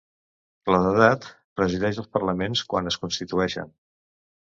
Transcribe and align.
La 0.75 0.79
d'edat 0.85 1.27
presideix 1.61 2.01
els 2.05 2.11
parlaments 2.17 2.67
quan 2.75 2.93
es 2.93 3.01
constitueixen. 3.07 3.75